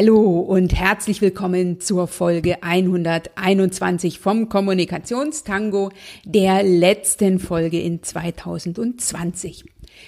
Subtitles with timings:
[0.00, 5.90] Hallo und herzlich willkommen zur Folge 121 vom Kommunikationstango,
[6.24, 9.64] der letzten Folge in 2020.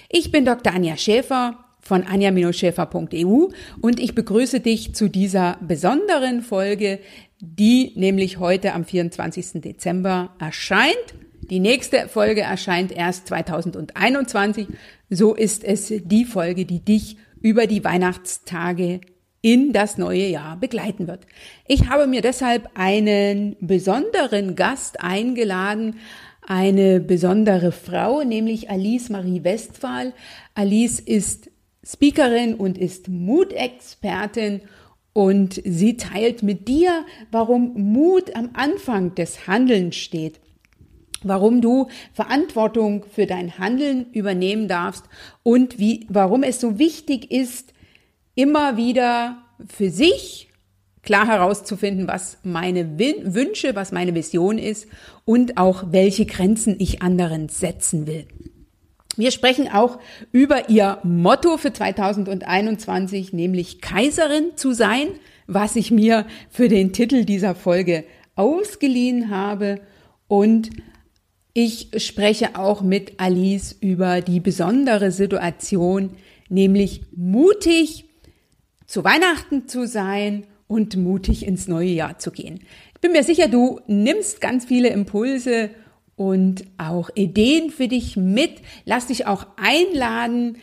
[0.07, 0.73] Ich bin Dr.
[0.73, 3.49] Anja Schäfer von anja-schäfer.eu
[3.81, 6.99] und ich begrüße dich zu dieser besonderen Folge,
[7.41, 9.61] die nämlich heute am 24.
[9.61, 10.95] Dezember erscheint.
[11.41, 14.67] Die nächste Folge erscheint erst 2021.
[15.09, 19.01] So ist es die Folge, die dich über die Weihnachtstage
[19.41, 21.25] in das neue Jahr begleiten wird.
[21.67, 25.95] Ich habe mir deshalb einen besonderen Gast eingeladen,
[26.41, 30.13] eine besondere Frau, nämlich Alice Marie Westphal.
[30.53, 31.49] Alice ist
[31.83, 34.61] Speakerin und ist Mutexpertin
[35.13, 40.39] und sie teilt mit dir, warum Mut am Anfang des Handelns steht
[41.23, 45.05] warum du Verantwortung für dein Handeln übernehmen darfst
[45.43, 47.73] und wie, warum es so wichtig ist,
[48.35, 50.49] immer wieder für sich
[51.03, 54.87] klar herauszufinden, was meine Wünsche, was meine Vision ist
[55.25, 58.27] und auch welche Grenzen ich anderen setzen will.
[59.17, 59.99] Wir sprechen auch
[60.31, 65.07] über ihr Motto für 2021, nämlich Kaiserin zu sein,
[65.47, 69.81] was ich mir für den Titel dieser Folge ausgeliehen habe.
[70.27, 70.69] Und
[71.53, 76.11] ich spreche auch mit Alice über die besondere Situation,
[76.47, 78.05] nämlich mutig
[78.91, 82.59] zu Weihnachten zu sein und mutig ins neue Jahr zu gehen.
[82.93, 85.69] Ich bin mir sicher, du nimmst ganz viele Impulse
[86.17, 88.61] und auch Ideen für dich mit.
[88.83, 90.57] Lass dich auch einladen,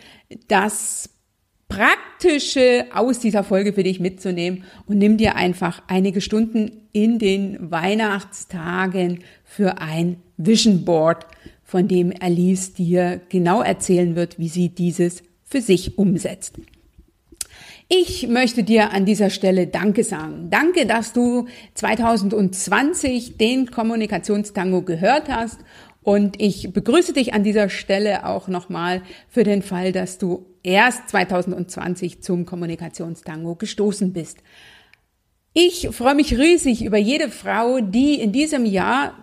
[0.46, 1.08] das
[1.68, 7.70] Praktische aus dieser Folge für dich mitzunehmen und nimm dir einfach einige Stunden in den
[7.70, 11.26] Weihnachtstagen für ein Vision Board,
[11.64, 16.58] von dem Alice dir genau erzählen wird, wie sie dieses für sich umsetzt.
[17.90, 20.48] Ich möchte dir an dieser Stelle Danke sagen.
[20.50, 25.60] Danke, dass du 2020 den Kommunikationstango gehört hast.
[26.02, 31.08] Und ich begrüße dich an dieser Stelle auch nochmal für den Fall, dass du erst
[31.08, 34.38] 2020 zum Kommunikationstango gestoßen bist.
[35.54, 39.14] Ich freue mich riesig über jede Frau, die in diesem Jahr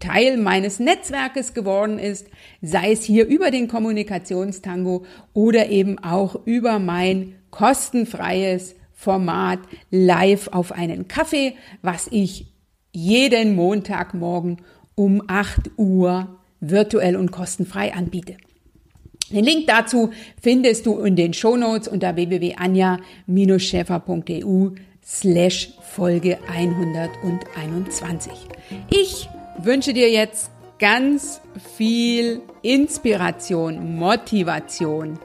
[0.00, 2.26] Teil meines Netzwerkes geworden ist,
[2.62, 9.60] sei es hier über den Kommunikationstango oder eben auch über mein kostenfreies Format
[9.90, 12.46] live auf einen Kaffee, was ich
[12.92, 14.58] jeden Montagmorgen
[14.94, 18.36] um 8 Uhr virtuell und kostenfrei anbiete.
[19.30, 20.10] Den Link dazu
[20.40, 24.70] findest du in den Shownotes unter www.anja-schäfer.eu
[25.04, 28.32] slash Folge 121.
[28.90, 29.28] Ich
[29.58, 31.40] wünsche dir jetzt ganz
[31.76, 35.18] viel Inspiration, Motivation,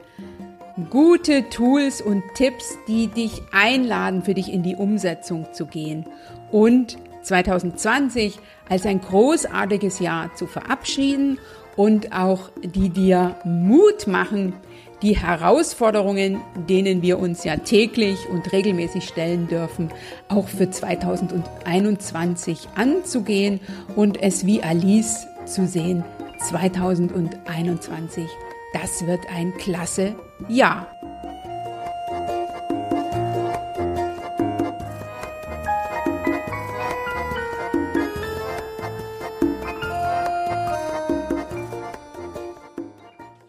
[0.88, 6.06] gute Tools und Tipps, die dich einladen, für dich in die Umsetzung zu gehen
[6.50, 11.38] und 2020 als ein großartiges Jahr zu verabschieden
[11.76, 14.54] und auch die dir Mut machen,
[15.02, 19.90] die Herausforderungen, denen wir uns ja täglich und regelmäßig stellen dürfen,
[20.28, 23.60] auch für 2021 anzugehen
[23.96, 26.04] und es wie Alice zu sehen,
[26.48, 28.28] 2021
[28.72, 30.14] das wird ein klasse
[30.48, 30.99] Jahr.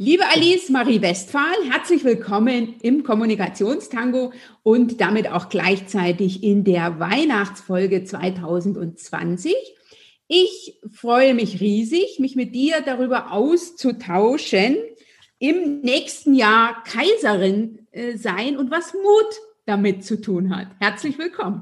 [0.03, 8.03] Liebe Alice Marie Westphal, herzlich willkommen im Kommunikationstango und damit auch gleichzeitig in der Weihnachtsfolge
[8.03, 9.53] 2020.
[10.28, 14.78] Ich freue mich riesig, mich mit dir darüber auszutauschen,
[15.38, 19.35] im nächsten Jahr Kaiserin äh, sein und was Mut
[19.68, 20.69] damit zu tun hat.
[20.79, 21.62] Herzlich willkommen.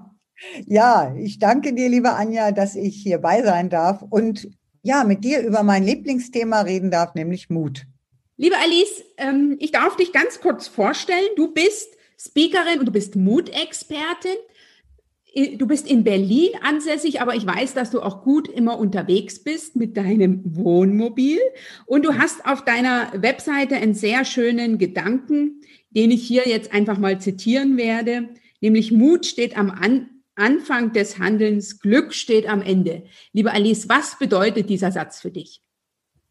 [0.66, 4.47] Ja, ich danke dir, liebe Anja, dass ich hierbei sein darf und
[4.81, 7.85] ja, mit dir über mein Lieblingsthema reden darf, nämlich Mut.
[8.41, 11.27] Liebe Alice, ähm, ich darf dich ganz kurz vorstellen.
[11.35, 14.38] Du bist Speakerin und du bist Mutexpertin
[15.57, 19.75] du bist in Berlin ansässig, aber ich weiß, dass du auch gut immer unterwegs bist
[19.75, 21.39] mit deinem Wohnmobil.
[21.86, 26.97] Und du hast auf deiner Webseite einen sehr schönen Gedanken, den ich hier jetzt einfach
[26.97, 28.30] mal zitieren werde,
[28.62, 33.03] nämlich Mut steht am An Anfang des Handelns, Glück steht am Ende.
[33.33, 35.62] Liebe Alice, was bedeutet dieser Satz für dich?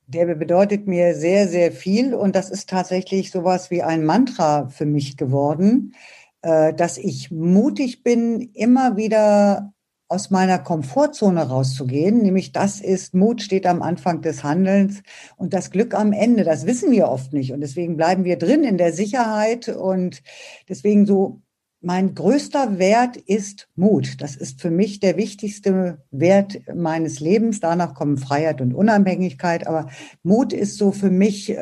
[0.09, 2.15] Der bedeutet mir sehr, sehr viel.
[2.15, 5.95] Und das ist tatsächlich sowas wie ein Mantra für mich geworden
[6.43, 9.73] äh, dass ich mutig bin, immer wieder
[10.11, 15.03] aus meiner Komfortzone rauszugehen, nämlich das ist, Mut steht am Anfang des Handelns
[15.37, 16.45] und das Glück am Ende.
[16.45, 17.53] Das wissen wir oft nicht.
[17.53, 19.69] Und deswegen bleiben wir drin in der Sicherheit.
[19.69, 20.23] Und
[20.67, 21.43] deswegen so
[21.81, 24.21] mein größter Wert ist Mut.
[24.21, 27.61] Das ist für mich der wichtigste Wert meines Lebens.
[27.61, 29.67] Danach kommen Freiheit und Unabhängigkeit.
[29.67, 29.89] Aber
[30.25, 31.57] Mut ist so für mich äh,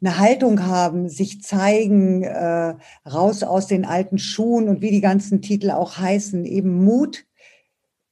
[0.00, 2.74] eine Haltung haben, sich zeigen, äh,
[3.06, 6.46] raus aus den alten Schuhen und wie die ganzen Titel auch heißen.
[6.46, 7.26] Eben Mut,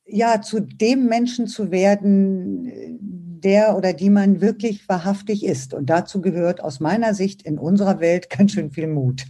[0.04, 3.00] ja, zu dem Menschen zu werden,
[3.40, 5.72] der oder die man wirklich wahrhaftig ist.
[5.72, 9.24] Und dazu gehört aus meiner Sicht in unserer Welt ganz schön viel Mut.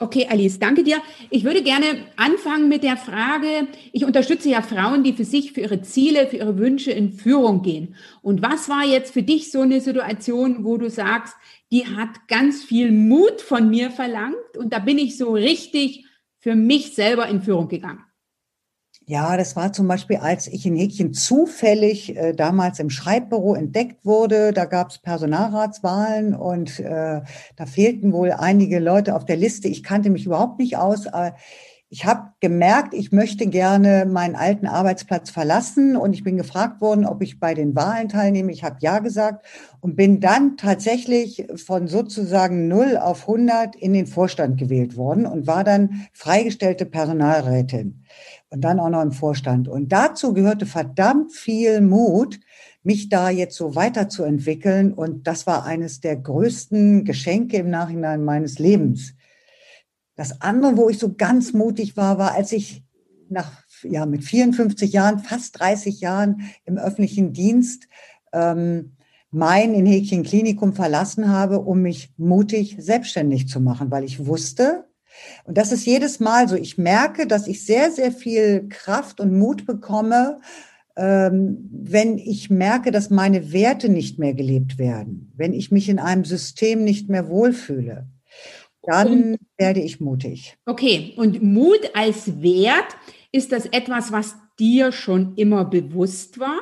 [0.00, 1.00] Okay, Alice, danke dir.
[1.30, 1.86] Ich würde gerne
[2.16, 6.38] anfangen mit der Frage, ich unterstütze ja Frauen, die für sich, für ihre Ziele, für
[6.38, 7.94] ihre Wünsche in Führung gehen.
[8.20, 11.36] Und was war jetzt für dich so eine Situation, wo du sagst,
[11.70, 16.06] die hat ganz viel Mut von mir verlangt und da bin ich so richtig
[16.40, 18.04] für mich selber in Führung gegangen?
[19.06, 24.06] Ja, das war zum Beispiel, als ich in Häkchen zufällig äh, damals im Schreibbüro entdeckt
[24.06, 24.54] wurde.
[24.54, 27.20] Da gab es Personalratswahlen und äh,
[27.56, 29.68] da fehlten wohl einige Leute auf der Liste.
[29.68, 31.06] Ich kannte mich überhaupt nicht aus.
[31.06, 31.34] Aber
[31.90, 37.04] ich habe gemerkt, ich möchte gerne meinen alten Arbeitsplatz verlassen und ich bin gefragt worden,
[37.04, 38.52] ob ich bei den Wahlen teilnehme.
[38.52, 39.44] Ich habe ja gesagt
[39.80, 45.46] und bin dann tatsächlich von sozusagen 0 auf 100 in den Vorstand gewählt worden und
[45.46, 48.02] war dann freigestellte Personalrätin
[48.54, 49.66] und dann auch noch im Vorstand.
[49.66, 52.38] Und dazu gehörte verdammt viel Mut,
[52.84, 54.92] mich da jetzt so weiterzuentwickeln.
[54.92, 59.14] Und das war eines der größten Geschenke im Nachhinein meines Lebens.
[60.14, 62.84] Das andere, wo ich so ganz mutig war, war, als ich
[63.28, 63.50] nach,
[63.82, 67.88] ja, mit 54 Jahren, fast 30 Jahren im öffentlichen Dienst,
[68.32, 68.92] ähm,
[69.32, 74.84] mein in Häkchen Klinikum verlassen habe, um mich mutig selbstständig zu machen, weil ich wusste,
[75.44, 76.56] und das ist jedes Mal so.
[76.56, 80.40] Ich merke, dass ich sehr, sehr viel Kraft und Mut bekomme,
[80.96, 85.98] ähm, wenn ich merke, dass meine Werte nicht mehr gelebt werden, wenn ich mich in
[85.98, 88.06] einem System nicht mehr wohlfühle,
[88.82, 90.56] dann und, werde ich mutig.
[90.66, 92.96] Okay, und Mut als Wert,
[93.32, 96.60] ist das etwas, was dir schon immer bewusst war?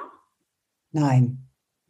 [0.93, 1.39] Nein,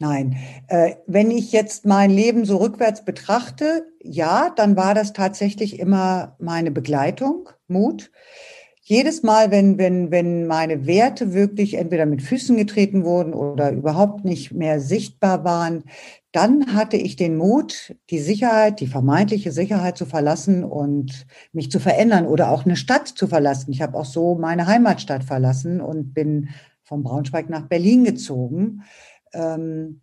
[0.02, 5.78] Nein, äh, wenn ich jetzt mein Leben so rückwärts betrachte, ja, dann war das tatsächlich
[5.78, 8.10] immer meine Begleitung, Mut.
[8.81, 14.25] Jedes Mal, wenn, wenn, wenn meine Werte wirklich entweder mit Füßen getreten wurden oder überhaupt
[14.25, 15.84] nicht mehr sichtbar waren,
[16.32, 21.78] dann hatte ich den Mut, die Sicherheit, die vermeintliche Sicherheit zu verlassen und mich zu
[21.78, 23.70] verändern oder auch eine Stadt zu verlassen.
[23.70, 26.49] Ich habe auch so meine Heimatstadt verlassen und bin
[26.82, 28.82] von Braunschweig nach Berlin gezogen
[29.32, 30.00] ähm,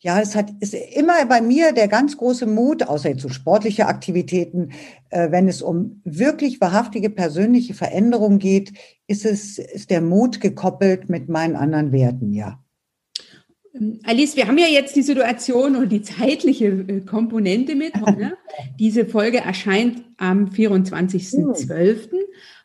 [0.00, 3.86] ja, es hat ist immer bei mir der ganz große Mut, außer jetzt so sportliche
[3.86, 4.70] Aktivitäten,
[5.10, 8.72] äh, wenn es um wirklich wahrhaftige persönliche Veränderung geht,
[9.08, 12.62] ist es ist der Mut gekoppelt mit meinen anderen Werten, ja.
[13.74, 17.94] Ähm, Alice, wir haben ja jetzt die Situation oder die zeitliche äh, Komponente mit.
[18.18, 18.34] Ne?
[18.78, 22.10] Diese Folge erscheint am 24.12.
[22.10, 22.18] Hm.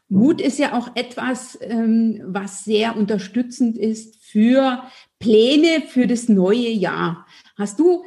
[0.09, 4.83] Mut ist ja auch etwas, ähm, was sehr unterstützend ist für
[5.23, 7.25] Pläne für das neue Jahr.
[7.57, 8.03] Hast du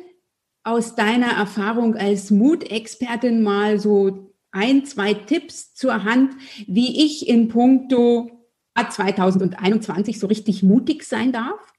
[0.64, 6.34] aus deiner Erfahrung als Mutexpertin mal so ein, zwei Tipps zur Hand,
[6.66, 8.30] wie ich in puncto
[8.74, 11.72] 2021 so richtig mutig sein darf?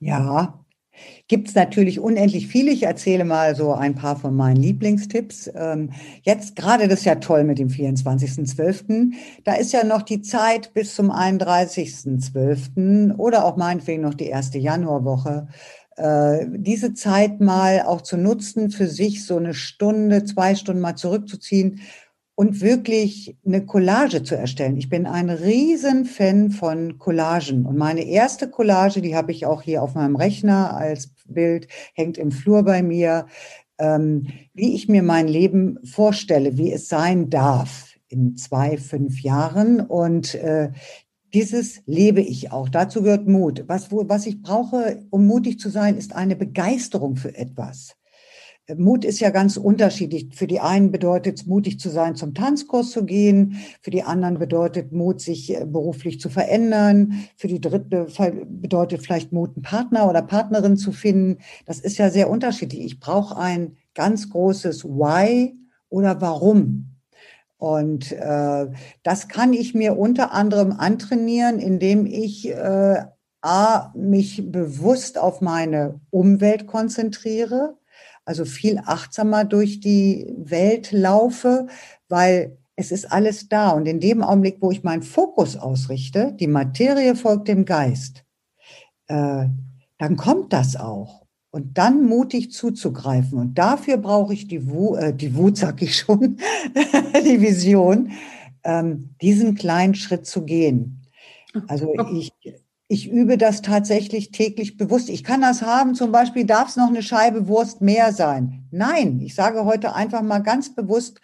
[0.00, 0.64] Ja,
[1.28, 2.70] Gibt es natürlich unendlich viele.
[2.70, 5.50] Ich erzähle mal so ein paar von meinen Lieblingstipps.
[5.54, 5.90] Ähm,
[6.22, 9.12] jetzt gerade das ist ja toll mit dem 24.12.
[9.44, 13.16] Da ist ja noch die Zeit bis zum 31.12.
[13.16, 15.48] oder auch meinetwegen noch die erste Januarwoche.
[15.96, 20.96] Äh, diese Zeit mal auch zu nutzen, für sich so eine Stunde, zwei Stunden mal
[20.96, 21.80] zurückzuziehen
[22.38, 24.76] und wirklich eine Collage zu erstellen.
[24.76, 27.66] Ich bin ein Riesenfan von Collagen.
[27.66, 32.16] Und meine erste Collage, die habe ich auch hier auf meinem Rechner als Bild, hängt
[32.16, 33.26] im Flur bei mir,
[33.78, 39.80] ähm, wie ich mir mein Leben vorstelle, wie es sein darf in zwei, fünf Jahren.
[39.80, 40.70] Und äh,
[41.34, 42.68] dieses lebe ich auch.
[42.68, 43.64] Dazu gehört Mut.
[43.66, 47.97] Was, wo, was ich brauche, um mutig zu sein, ist eine Begeisterung für etwas.
[48.76, 50.28] Mut ist ja ganz unterschiedlich.
[50.34, 53.58] Für die einen bedeutet es, mutig zu sein, zum Tanzkurs zu gehen.
[53.80, 57.28] Für die anderen bedeutet Mut, sich äh, beruflich zu verändern.
[57.36, 58.08] Für die dritte
[58.46, 61.38] bedeutet vielleicht Mut, einen Partner oder Partnerin zu finden.
[61.64, 62.84] Das ist ja sehr unterschiedlich.
[62.84, 65.56] Ich brauche ein ganz großes Why
[65.88, 66.94] oder Warum.
[67.56, 68.66] Und äh,
[69.02, 73.02] das kann ich mir unter anderem antrainieren, indem ich äh,
[73.40, 77.77] A, mich bewusst auf meine Umwelt konzentriere
[78.28, 81.66] also viel achtsamer durch die Welt laufe,
[82.10, 83.70] weil es ist alles da.
[83.70, 88.24] Und in dem Augenblick, wo ich meinen Fokus ausrichte, die Materie folgt dem Geist,
[89.06, 89.46] äh,
[89.96, 91.26] dann kommt das auch.
[91.50, 93.38] und dann mutig zuzugreifen.
[93.38, 96.36] Und dafür brauche ich die Wut, äh, die Wut sag ich schon,
[97.24, 98.12] die Vision,
[98.62, 101.00] ähm, diesen kleinen Schritt zu gehen.
[101.66, 102.32] Also ich,
[102.88, 105.10] ich übe das tatsächlich täglich bewusst.
[105.10, 108.66] Ich kann das haben, zum Beispiel darf es noch eine Scheibe Wurst mehr sein.
[108.70, 111.20] Nein, ich sage heute einfach mal ganz bewusst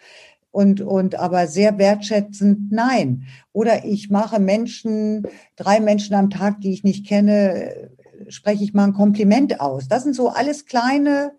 [0.51, 3.23] und, und aber sehr wertschätzend nein.
[3.51, 7.89] Oder ich mache Menschen, drei Menschen am Tag, die ich nicht kenne,
[8.29, 9.87] spreche ich mal ein Kompliment aus.
[9.87, 11.33] Das sind so alles kleine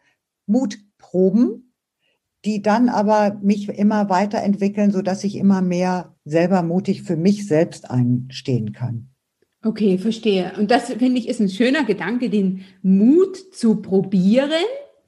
[0.46, 1.72] Mutproben,
[2.44, 7.46] die dann aber mich immer weiterentwickeln, so dass ich immer mehr selber mutig für mich
[7.46, 9.08] selbst einstehen kann.
[9.66, 10.52] Okay, verstehe.
[10.58, 14.50] Und das finde ich ist ein schöner Gedanke, den Mut zu probieren.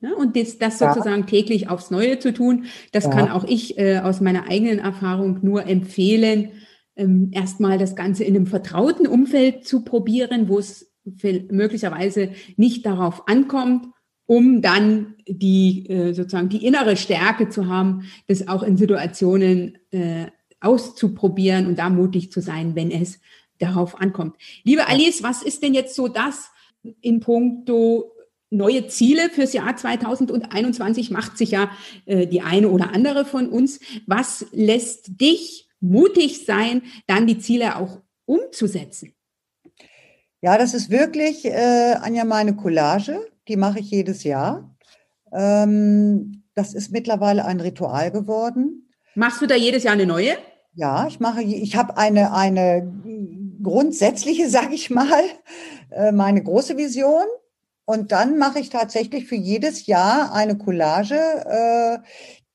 [0.00, 1.26] Ja, und das, das sozusagen ja.
[1.26, 3.10] täglich aufs Neue zu tun, das ja.
[3.10, 6.50] kann auch ich äh, aus meiner eigenen Erfahrung nur empfehlen,
[6.96, 10.92] ähm, erstmal das Ganze in einem vertrauten Umfeld zu probieren, wo es
[11.50, 13.86] möglicherweise nicht darauf ankommt,
[14.26, 20.26] um dann die äh, sozusagen die innere Stärke zu haben, das auch in Situationen äh,
[20.60, 23.20] auszuprobieren und da mutig zu sein, wenn es
[23.58, 24.36] darauf ankommt.
[24.64, 26.50] Liebe Alice, was ist denn jetzt so das
[27.00, 28.12] in puncto
[28.50, 31.70] neue Ziele fürs Jahr 2021 macht sich ja
[32.06, 33.80] äh, die eine oder andere von uns.
[34.06, 39.12] Was lässt dich mutig sein, dann die Ziele auch umzusetzen?
[40.40, 43.26] Ja, das ist wirklich, äh, Anja, meine Collage.
[43.48, 44.76] Die mache ich jedes Jahr.
[45.32, 48.88] Ähm, das ist mittlerweile ein Ritual geworden.
[49.14, 50.36] Machst du da jedes Jahr eine neue?
[50.74, 52.92] Ja, ich mache, ich habe eine, eine
[53.68, 55.24] grundsätzliche, sage ich mal,
[55.90, 57.24] äh, meine große Vision.
[57.84, 61.98] Und dann mache ich tatsächlich für jedes Jahr eine Collage, äh,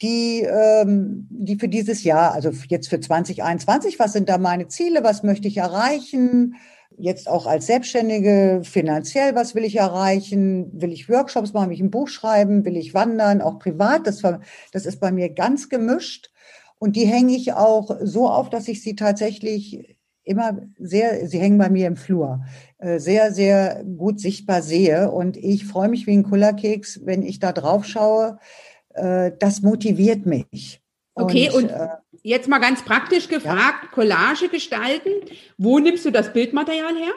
[0.02, 5.04] die, ähm, die für dieses Jahr, also jetzt für 2021, was sind da meine Ziele,
[5.04, 6.56] was möchte ich erreichen?
[6.98, 10.70] Jetzt auch als Selbstständige finanziell, was will ich erreichen?
[10.80, 11.70] Will ich Workshops machen?
[11.70, 12.66] Will ich ein Buch schreiben?
[12.66, 13.42] Will ich wandern?
[13.42, 14.06] Auch privat?
[14.06, 14.22] Das,
[14.72, 16.32] das ist bei mir ganz gemischt.
[16.78, 21.58] Und die hänge ich auch so auf, dass ich sie tatsächlich immer sehr, sie hängen
[21.58, 22.46] bei mir im Flur,
[22.78, 25.12] äh, sehr, sehr gut sichtbar sehe.
[25.12, 28.40] Und ich freue mich wie ein Kullerkeks, wenn ich da drauf schaue.
[28.94, 30.82] Äh, das motiviert mich.
[31.16, 31.90] Okay, und, und äh,
[32.24, 33.90] jetzt mal ganz praktisch gefragt, ja.
[33.92, 35.12] Collage gestalten.
[35.58, 37.14] Wo nimmst du das Bildmaterial her?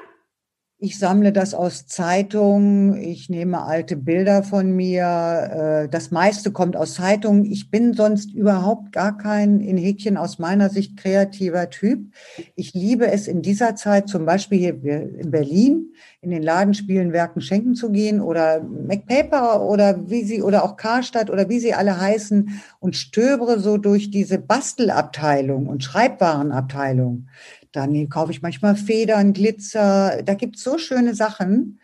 [0.79, 5.85] Ich sammle das aus Zeitungen, ich nehme alte Bilder von mir.
[5.87, 7.47] Äh, das meiste kommt aus Zeitungen.
[7.47, 12.13] Ich bin sonst überhaupt gar kein in Häkchen aus meiner Sicht kreativer Typ.
[12.57, 15.95] Ich liebe es in dieser Zeit, zum Beispiel hier in Berlin,
[16.27, 21.49] in den Ladenspielenwerken schenken zu gehen oder MacPaper oder wie sie oder auch Karstadt oder
[21.49, 27.29] wie sie alle heißen und stöbere so durch diese Bastelabteilung und Schreibwarenabteilung.
[27.71, 30.21] Dann kaufe ich manchmal Federn, Glitzer.
[30.25, 31.79] Da gibt es so schöne Sachen.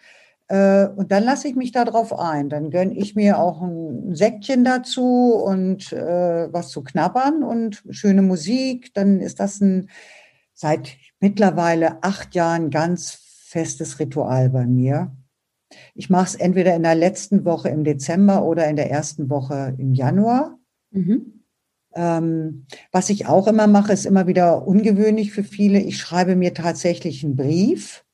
[0.48, 2.48] Äh, und dann lasse ich mich darauf ein.
[2.48, 8.22] Dann gönne ich mir auch ein Säckchen dazu und äh, was zu knabbern und schöne
[8.22, 8.92] Musik.
[8.94, 9.88] Dann ist das ein
[10.52, 13.22] seit mittlerweile acht Jahren ganz
[13.52, 15.14] festes Ritual bei mir.
[15.94, 19.74] Ich mache es entweder in der letzten Woche im Dezember oder in der ersten Woche
[19.78, 20.58] im Januar.
[20.90, 21.44] Mhm.
[21.94, 25.80] Ähm, was ich auch immer mache, ist immer wieder ungewöhnlich für viele.
[25.80, 28.04] Ich schreibe mir tatsächlich einen Brief,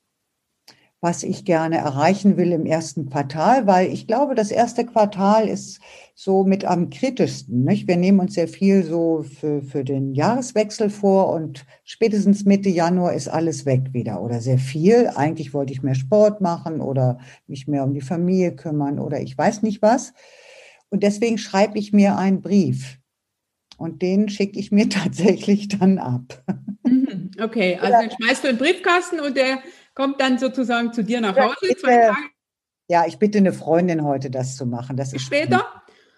[1.00, 5.80] was ich gerne erreichen will im ersten Quartal, weil ich glaube, das erste Quartal ist
[6.14, 7.62] so mit am kritischsten.
[7.62, 7.86] Nicht?
[7.86, 13.12] Wir nehmen uns sehr viel so für, für den Jahreswechsel vor und spätestens Mitte Januar
[13.12, 15.08] ist alles weg wieder oder sehr viel.
[15.14, 19.38] Eigentlich wollte ich mehr Sport machen oder mich mehr um die Familie kümmern oder ich
[19.38, 20.12] weiß nicht was.
[20.90, 22.98] Und deswegen schreibe ich mir einen Brief
[23.76, 26.42] und den schicke ich mir tatsächlich dann ab.
[26.82, 29.60] Mhm, okay, also den schmeißt du in den Briefkasten und der
[29.98, 32.16] kommt dann sozusagen zu dir nach Hause, ja, bitte, zwei Tage.
[32.88, 34.96] Ja, ich bitte eine Freundin heute, das zu machen.
[34.96, 35.66] Das ist später.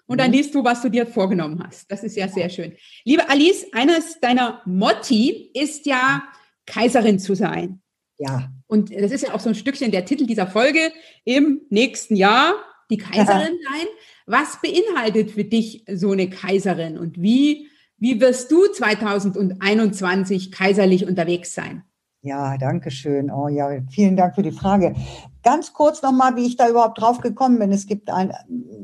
[0.07, 0.37] Und dann mhm.
[0.37, 1.91] liest du, was du dir vorgenommen hast.
[1.91, 2.77] Das ist ja sehr schön.
[3.05, 6.23] Liebe Alice, eines deiner Motti ist ja
[6.67, 7.81] Kaiserin zu sein.
[8.19, 8.51] Ja.
[8.67, 10.93] Und das ist ja auch so ein Stückchen der Titel dieser Folge
[11.25, 12.55] im nächsten Jahr,
[12.91, 13.87] die Kaiserin sein.
[14.27, 21.55] Was beinhaltet für dich so eine Kaiserin und wie, wie wirst du 2021 kaiserlich unterwegs
[21.55, 21.85] sein?
[22.23, 23.31] Ja, danke schön.
[23.31, 24.95] Oh ja, vielen Dank für die Frage.
[25.43, 27.73] Ganz kurz nochmal, wie ich da überhaupt drauf gekommen bin.
[27.73, 28.35] Es gibt ein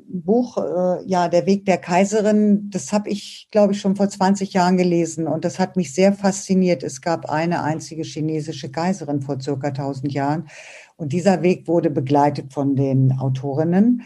[0.07, 2.71] Buch, äh, ja, Der Weg der Kaiserin.
[2.71, 6.15] Das habe ich, glaube ich, schon vor 20 Jahren gelesen und das hat mich sehr
[6.15, 6.83] fasziniert.
[6.83, 10.49] Es gab eine einzige chinesische Kaiserin vor circa 1000 Jahren
[10.97, 14.03] und dieser Weg wurde begleitet von den Autorinnen.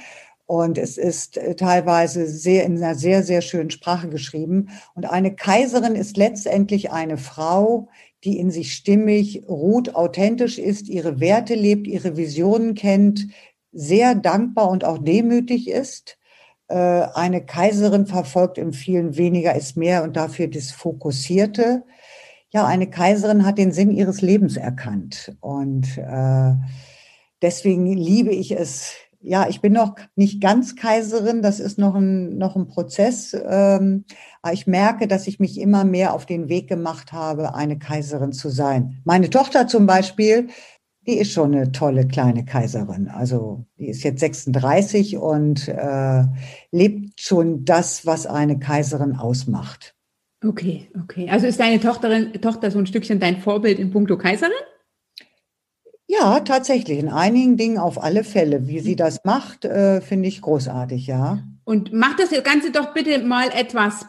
[0.47, 4.71] Und es ist äh, teilweise sehr in einer sehr, sehr schönen Sprache geschrieben.
[4.97, 7.87] Und eine Kaiserin ist letztendlich eine Frau,
[8.25, 13.29] die in sich stimmig ruht, authentisch ist, ihre Werte lebt, ihre Visionen kennt,
[13.73, 16.19] sehr dankbar und auch demütig ist.
[16.69, 21.85] Äh, eine Kaiserin verfolgt im vielen weniger ist mehr und dafür das Fokussierte.
[22.51, 26.53] Ja, eine Kaiserin hat den Sinn ihres Lebens erkannt und äh,
[27.43, 28.95] deswegen liebe ich es.
[29.23, 33.35] Ja, ich bin noch nicht ganz Kaiserin, das ist noch ein, noch ein Prozess.
[33.35, 34.05] Ähm,
[34.41, 38.33] aber ich merke, dass ich mich immer mehr auf den Weg gemacht habe, eine Kaiserin
[38.33, 39.03] zu sein.
[39.05, 40.49] Meine Tochter zum Beispiel
[41.07, 43.09] die ist schon eine tolle kleine Kaiserin.
[43.09, 46.25] Also die ist jetzt 36 und äh,
[46.71, 49.95] lebt schon das, was eine Kaiserin ausmacht.
[50.45, 51.29] Okay, okay.
[51.29, 54.53] Also ist deine Tochterin, Tochter so ein Stückchen dein Vorbild in puncto Kaiserin?
[56.13, 56.99] Ja, tatsächlich.
[56.99, 58.67] In einigen Dingen auf alle Fälle.
[58.67, 61.39] Wie sie das macht, äh, finde ich großartig, ja.
[61.63, 64.07] Und mach das Ganze doch bitte mal etwas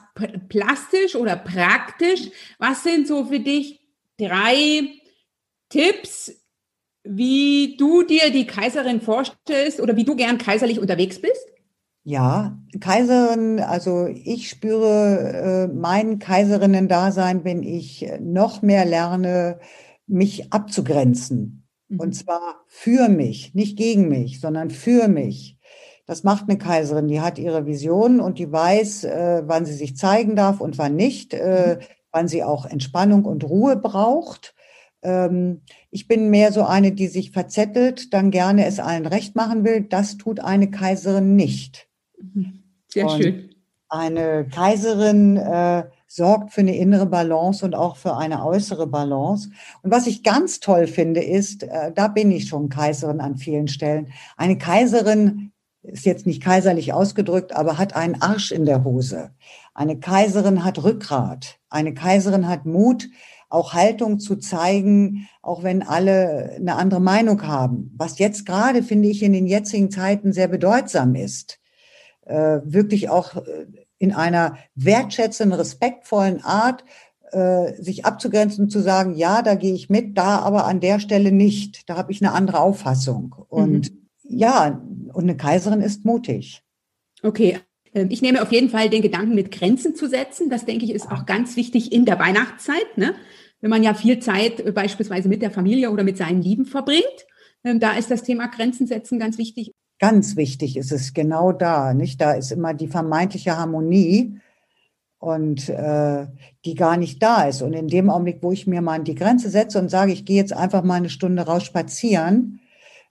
[0.49, 2.31] plastisch oder praktisch.
[2.57, 3.81] Was sind so für dich
[4.17, 4.89] drei
[5.69, 6.31] Tipps,
[7.03, 11.49] wie du dir die Kaiserin vorstellst oder wie du gern kaiserlich unterwegs bist?
[12.03, 19.59] Ja, Kaiserin, also ich spüre äh, mein Kaiserinnen-Dasein, wenn ich noch mehr lerne,
[20.07, 21.60] mich abzugrenzen.
[21.91, 21.99] Mhm.
[21.99, 25.57] Und zwar für mich, nicht gegen mich, sondern für mich.
[26.05, 29.95] Das macht eine Kaiserin, die hat ihre Vision und die weiß, äh, wann sie sich
[29.95, 31.85] zeigen darf und wann nicht, äh, mhm.
[32.11, 34.55] wann sie auch Entspannung und Ruhe braucht.
[35.03, 39.63] Ähm, ich bin mehr so eine, die sich verzettelt, dann gerne es allen recht machen
[39.63, 39.81] will.
[39.81, 41.87] Das tut eine Kaiserin nicht.
[42.17, 42.63] Mhm.
[42.87, 43.49] Sehr und schön.
[43.89, 49.49] Eine Kaiserin äh, sorgt für eine innere Balance und auch für eine äußere Balance.
[49.81, 53.69] Und was ich ganz toll finde, ist, äh, da bin ich schon Kaiserin an vielen
[53.69, 54.11] Stellen.
[54.35, 55.53] Eine Kaiserin
[55.83, 59.31] ist jetzt nicht kaiserlich ausgedrückt, aber hat einen Arsch in der Hose.
[59.73, 61.59] Eine Kaiserin hat Rückgrat.
[61.69, 63.07] Eine Kaiserin hat Mut,
[63.47, 67.93] auch Haltung zu zeigen, auch wenn alle eine andere Meinung haben.
[67.95, 71.59] Was jetzt gerade, finde ich, in den jetzigen Zeiten sehr bedeutsam ist.
[72.25, 73.65] Äh, wirklich auch äh,
[74.01, 76.83] in einer wertschätzenden, respektvollen Art
[77.31, 80.99] äh, sich abzugrenzen und zu sagen, ja, da gehe ich mit, da aber an der
[80.99, 81.89] Stelle nicht.
[81.89, 83.35] Da habe ich eine andere Auffassung.
[83.49, 84.07] Und mhm.
[84.23, 84.81] ja,
[85.13, 86.63] und eine Kaiserin ist mutig.
[87.23, 87.59] Okay,
[87.93, 90.49] ähm, ich nehme auf jeden Fall den Gedanken, mit Grenzen zu setzen.
[90.49, 92.97] Das denke ich ist auch ganz wichtig in der Weihnachtszeit.
[92.97, 93.15] Ne?
[93.61, 97.05] wenn man ja viel Zeit äh, beispielsweise mit der Familie oder mit seinen Lieben verbringt.
[97.63, 99.71] Ähm, da ist das Thema Grenzen setzen ganz wichtig.
[100.01, 102.19] Ganz wichtig ist es genau da, nicht?
[102.19, 104.39] Da ist immer die vermeintliche Harmonie
[105.19, 106.25] und äh,
[106.65, 107.61] die gar nicht da ist.
[107.61, 110.37] Und in dem Augenblick, wo ich mir mal die Grenze setze und sage, ich gehe
[110.37, 112.61] jetzt einfach mal eine Stunde raus spazieren,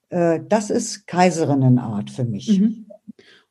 [0.09, 2.59] äh, das ist Kaiserinnenart für mich.
[2.59, 2.87] Mhm.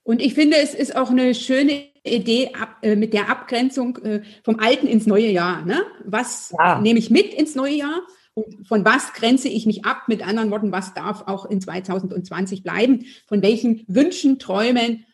[0.04, 4.21] Und ich finde, es ist auch eine schöne Idee ab, äh, mit der Abgrenzung äh,
[4.43, 5.63] vom Alten ins neue Jahr.
[5.63, 5.82] Ne?
[6.04, 6.82] Was ja.
[6.82, 8.02] nehme ich mit ins neue Jahr?
[8.41, 10.04] Und von was grenze ich mich ab?
[10.08, 13.06] Mit anderen Worten, was darf auch in 2020 bleiben?
[13.28, 15.06] Von welchen Wünschen, Träumen,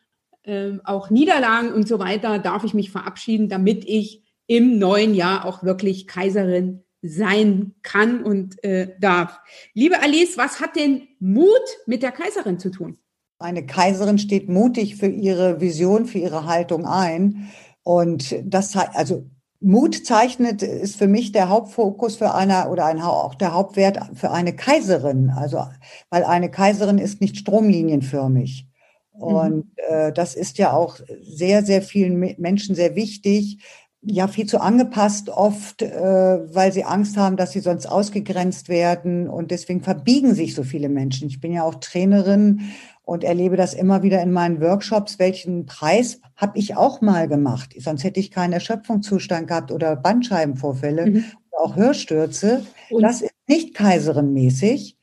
[0.44, 5.46] äh, auch Niederlagen und so weiter darf ich mich verabschieden, damit ich im neuen Jahr
[5.46, 9.40] auch wirklich Kaiserin sein kann und äh, darf.
[9.74, 11.48] Liebe Alice, was hat denn Mut
[11.86, 12.98] mit der Kaiserin zu tun?
[13.38, 17.50] Eine Kaiserin steht mutig für ihre Vision, für ihre Haltung ein.
[17.84, 19.30] Und das, also
[19.66, 24.30] Mut zeichnet, ist für mich der Hauptfokus für eine oder ein, auch der Hauptwert für
[24.30, 25.32] eine Kaiserin.
[25.32, 25.66] Also,
[26.12, 28.68] weil eine Kaiserin ist nicht stromlinienförmig.
[29.12, 29.72] Und mhm.
[29.90, 33.58] äh, das ist ja auch sehr, sehr vielen Menschen sehr wichtig.
[34.08, 39.28] Ja, viel zu angepasst oft, äh, weil sie Angst haben, dass sie sonst ausgegrenzt werden.
[39.28, 41.28] Und deswegen verbiegen sich so viele Menschen.
[41.28, 42.62] Ich bin ja auch Trainerin
[43.04, 45.18] und erlebe das immer wieder in meinen Workshops.
[45.18, 47.74] Welchen Preis habe ich auch mal gemacht?
[47.80, 51.26] Sonst hätte ich keinen Erschöpfungszustand gehabt oder Bandscheibenvorfälle mhm.
[51.52, 52.64] oder auch Hörstürze.
[52.92, 54.98] Und das ist nicht kaiserinmäßig,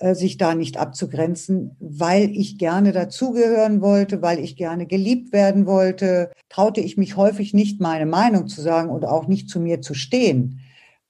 [0.00, 6.30] sich da nicht abzugrenzen, weil ich gerne dazugehören wollte, weil ich gerne geliebt werden wollte,
[6.48, 9.94] traute ich mich häufig nicht, meine Meinung zu sagen und auch nicht zu mir zu
[9.94, 10.60] stehen.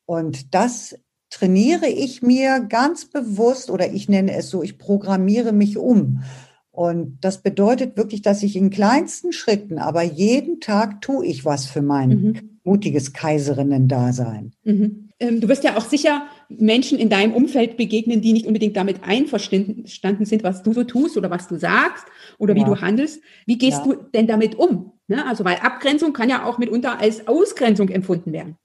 [0.07, 0.97] Und das
[1.31, 6.23] trainiere ich mir ganz bewusst oder ich nenne es so, ich programmiere mich um.
[6.71, 11.67] Und das bedeutet wirklich, dass ich in kleinsten Schritten, aber jeden Tag tue ich was
[11.67, 12.59] für mein mhm.
[12.63, 14.53] mutiges Kaiserinnen-Dasein.
[14.63, 15.09] Mhm.
[15.21, 19.05] Ähm, du wirst ja auch sicher Menschen in deinem Umfeld begegnen, die nicht unbedingt damit
[19.05, 22.07] einverstanden sind, was du so tust oder was du sagst
[22.39, 22.61] oder ja.
[22.61, 23.21] wie du handelst.
[23.47, 23.85] Wie gehst ja.
[23.85, 24.93] du denn damit um?
[25.09, 25.27] Ne?
[25.27, 28.57] Also, weil Abgrenzung kann ja auch mitunter als Ausgrenzung empfunden werden.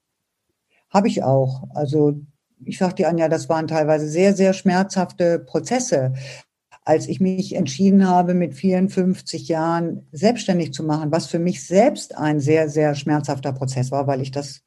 [0.89, 1.63] Habe ich auch.
[1.73, 2.21] Also
[2.65, 6.13] ich sag dir, Anja, das waren teilweise sehr, sehr schmerzhafte Prozesse.
[6.85, 12.15] Als ich mich entschieden habe, mit 54 Jahren selbstständig zu machen, was für mich selbst
[12.15, 14.61] ein sehr, sehr schmerzhafter Prozess war, weil ich das,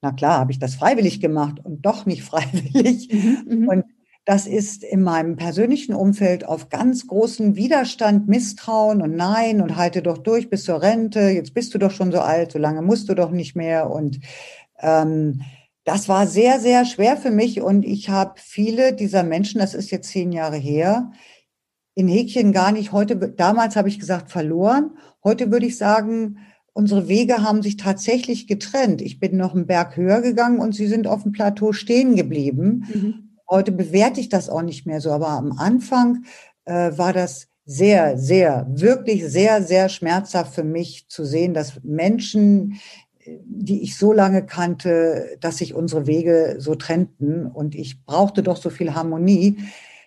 [0.00, 3.12] na klar, habe ich das freiwillig gemacht und doch nicht freiwillig.
[3.12, 3.68] Mhm, mhm.
[3.68, 3.84] und
[4.24, 10.00] Das ist in meinem persönlichen Umfeld auf ganz großen Widerstand, Misstrauen und Nein und halte
[10.00, 11.20] doch durch bis zur Rente.
[11.30, 13.90] Jetzt bist du doch schon so alt, so lange musst du doch nicht mehr.
[13.90, 14.20] Und
[14.78, 15.42] ähm,
[15.82, 17.62] das war sehr, sehr schwer für mich.
[17.62, 21.10] Und ich habe viele dieser Menschen, das ist jetzt zehn Jahre her,
[21.94, 24.92] in Häkchen gar nicht heute, damals habe ich gesagt, verloren.
[25.24, 26.38] Heute würde ich sagen,
[26.72, 29.02] unsere Wege haben sich tatsächlich getrennt.
[29.02, 32.86] Ich bin noch einen Berg höher gegangen und sie sind auf dem Plateau stehen geblieben.
[32.92, 33.38] Mhm.
[33.48, 36.24] Heute bewerte ich das auch nicht mehr so, aber am Anfang
[36.64, 42.80] äh, war das sehr, sehr, wirklich sehr, sehr schmerzhaft für mich zu sehen, dass Menschen,
[43.24, 48.56] die ich so lange kannte, dass sich unsere Wege so trennten und ich brauchte doch
[48.56, 49.58] so viel Harmonie.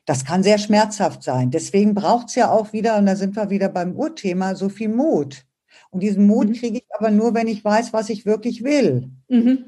[0.05, 1.49] Das kann sehr schmerzhaft sein.
[1.49, 4.89] Deswegen braucht es ja auch wieder, und da sind wir wieder beim Urthema, so viel
[4.89, 5.45] Mut.
[5.91, 6.53] Und diesen Mut mhm.
[6.53, 9.09] kriege ich aber nur, wenn ich weiß, was ich wirklich will.
[9.27, 9.65] Mhm.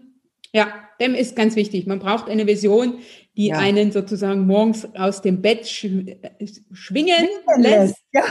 [0.53, 0.67] Ja,
[0.99, 1.87] dem ist ganz wichtig.
[1.87, 2.99] Man braucht eine Vision,
[3.35, 3.57] die ja.
[3.57, 5.87] einen sozusagen morgens aus dem Bett sch
[6.71, 7.97] schwingen lässt.
[8.11, 8.23] Ja,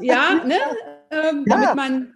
[0.00, 0.54] ja, ne?
[1.10, 1.56] Ähm, ja.
[1.56, 2.14] damit man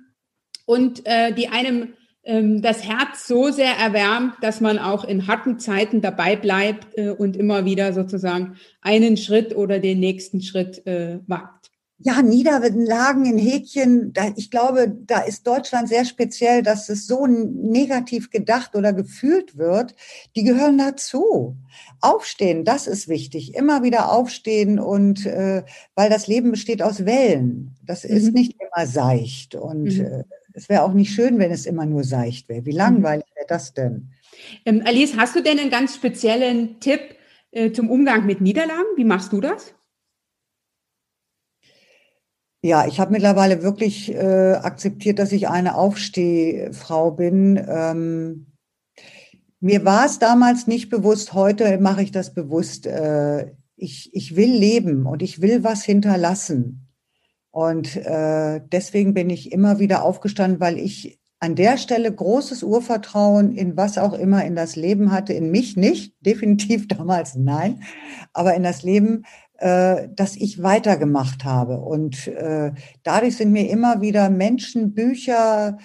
[0.65, 5.59] und äh, die einem ähm, das Herz so sehr erwärmt, dass man auch in harten
[5.59, 11.19] Zeiten dabei bleibt äh, und immer wieder sozusagen einen Schritt oder den nächsten Schritt äh,
[11.27, 11.62] wagt.
[12.05, 17.27] Ja, Niederlagen in Häkchen, da, ich glaube, da ist Deutschland sehr speziell, dass es so
[17.27, 19.95] negativ gedacht oder gefühlt wird.
[20.35, 21.57] Die gehören dazu.
[22.01, 23.55] Aufstehen, das ist wichtig.
[23.55, 25.63] Immer wieder aufstehen und äh,
[25.95, 27.77] weil das Leben besteht aus Wellen.
[27.85, 28.17] Das mhm.
[28.17, 30.05] ist nicht immer seicht und mhm.
[30.05, 32.67] äh, es wäre auch nicht schön, wenn es immer nur seicht wäre.
[32.67, 34.11] Wie langweilig wäre das denn?
[34.65, 37.01] Ähm, Alice, hast du denn einen ganz speziellen Tipp
[37.53, 38.97] äh, zum Umgang mit Niederlagen?
[38.97, 39.75] Wie machst du das?
[42.65, 47.61] Ja, ich habe mittlerweile wirklich äh, akzeptiert, dass ich eine Aufstehfrau bin.
[47.69, 48.53] Ähm,
[49.59, 52.87] mir war es damals nicht bewusst, heute mache ich das bewusst.
[52.87, 56.89] Äh, ich, ich will leben und ich will was hinterlassen.
[57.51, 63.51] Und äh, deswegen bin ich immer wieder aufgestanden, weil ich an der Stelle großes Urvertrauen
[63.51, 67.83] in was auch immer in das Leben hatte, in mich nicht, definitiv damals nein,
[68.33, 69.25] aber in das Leben,
[69.63, 71.79] äh, dass ich weitergemacht habe.
[71.79, 72.73] Und äh,
[73.05, 75.79] dadurch sind mir immer wieder Menschen, Bücher,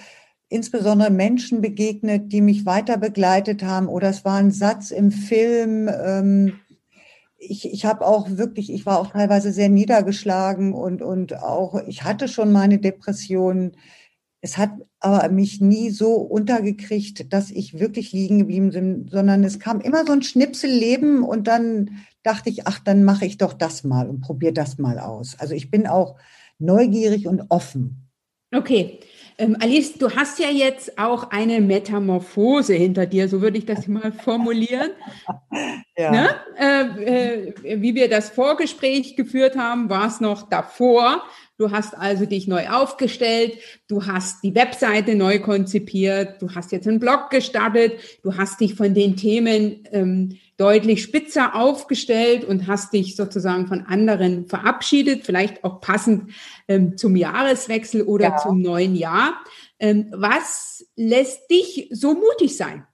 [0.50, 3.88] insbesondere Menschen begegnet, die mich weiter begleitet haben.
[3.88, 6.54] Oder es war ein Satz im Film, ähm,
[7.38, 12.04] ich, ich habe auch wirklich, ich war auch teilweise sehr niedergeschlagen und, und auch, ich
[12.04, 13.78] hatte schon meine Depressionen.
[14.42, 19.60] Es hat aber mich nie so untergekriegt, dass ich wirklich liegen geblieben bin, sondern es
[19.60, 21.92] kam immer so ein Schnipselleben und dann
[22.23, 25.39] dachte ich, ach, dann mache ich doch das mal und probiere das mal aus.
[25.39, 26.17] Also ich bin auch
[26.60, 28.08] neugierig und offen.
[28.53, 28.99] Okay.
[29.39, 33.88] Ähm, Alice, du hast ja jetzt auch eine Metamorphose hinter dir, so würde ich das
[33.88, 34.91] mal formulieren.
[35.95, 36.12] ja.
[36.12, 36.30] Ne?
[36.58, 41.23] Äh, äh, wie wir das Vorgespräch geführt haben, war es noch davor.
[41.58, 46.88] Du hast also dich neu aufgestellt, du hast die Webseite neu konzipiert, du hast jetzt
[46.88, 52.93] einen Blog gestartet, du hast dich von den Themen ähm, deutlich spitzer aufgestellt und hast
[52.93, 56.32] dich sozusagen von anderen verabschiedet, vielleicht auch passend
[56.67, 58.38] ähm, zum Jahreswechsel oder ja.
[58.38, 59.36] zum neuen Jahr.
[59.80, 62.86] Ähm, was lässt dich so mutig sein?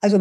[0.00, 0.18] Also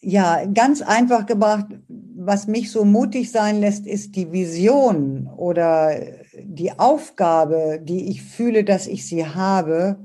[0.00, 5.96] ja, ganz einfach gebracht, was mich so mutig sein lässt, ist die Vision oder
[6.38, 10.04] die Aufgabe, die ich fühle, dass ich sie habe,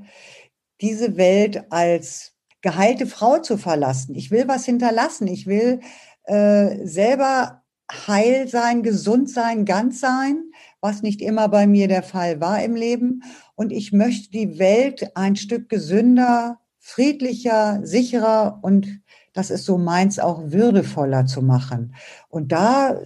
[0.82, 4.15] diese Welt als geheilte Frau zu verlassen.
[4.15, 5.28] Ich will was hinterlassen.
[5.28, 5.82] Ich will
[6.24, 12.41] äh, selber heil sein, gesund sein, ganz sein, was nicht immer bei mir der Fall
[12.41, 13.24] war im Leben.
[13.56, 19.02] Und ich möchte die Welt ein Stück gesünder, friedlicher, sicherer und
[19.34, 21.93] das ist so meins auch würdevoller zu machen.
[22.28, 23.00] Und da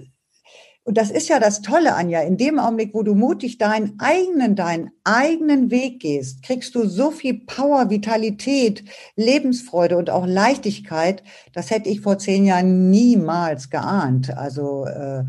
[0.91, 2.19] und das ist ja das Tolle, Anja.
[2.19, 7.12] In dem Augenblick, wo du mutig deinen eigenen, deinen eigenen Weg gehst, kriegst du so
[7.12, 8.84] viel Power, Vitalität,
[9.15, 11.23] Lebensfreude und auch Leichtigkeit.
[11.54, 14.36] Das hätte ich vor zehn Jahren niemals geahnt.
[14.36, 15.23] Also, äh,